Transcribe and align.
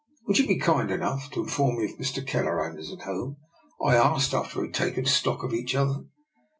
"Would 0.27 0.39
you 0.39 0.47
be 0.47 0.57
kind 0.57 0.89
enough 0.89 1.29
to 1.29 1.41
inform 1.43 1.77
me 1.77 1.85
if 1.85 1.99
Mr. 1.99 2.25
Kelleran 2.25 2.75
is 2.79 2.91
at 2.91 3.03
home?" 3.03 3.37
I 3.87 3.95
asked, 3.95 4.33
after 4.33 4.59
we 4.61 4.65
had 4.69 4.73
taken 4.73 5.05
stock 5.05 5.43
of 5.43 5.53
each 5.53 5.75
other. 5.75 6.05